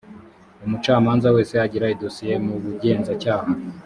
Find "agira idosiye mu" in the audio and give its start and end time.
1.65-2.53